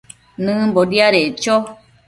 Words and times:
nëmbo 0.45 0.81
diadeccho 0.91 1.55